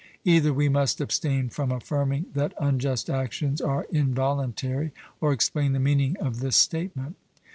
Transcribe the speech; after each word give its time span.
Either 0.25 0.51
we 0.51 0.67
must 0.67 0.99
abstain 0.99 1.47
from 1.47 1.71
affirming 1.71 2.25
that 2.33 2.55
unjust 2.59 3.07
actions 3.07 3.61
are 3.61 3.85
involuntary, 3.91 4.91
or 5.19 5.31
explain 5.31 5.73
the 5.73 5.79
meaning 5.79 6.17
of 6.19 6.39
this 6.39 6.55
statement. 6.55 7.15